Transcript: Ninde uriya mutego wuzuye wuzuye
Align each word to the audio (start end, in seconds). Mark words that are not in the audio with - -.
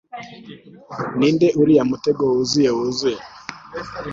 Ninde 1.17 1.47
uriya 1.61 1.83
mutego 1.91 2.23
wuzuye 2.31 2.69
wuzuye 2.77 3.19